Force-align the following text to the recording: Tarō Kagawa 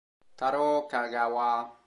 Tarō 0.39 0.89
Kagawa 0.89 1.77